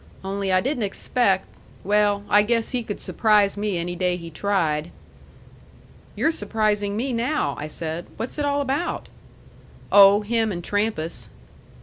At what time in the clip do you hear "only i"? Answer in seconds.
0.23-0.61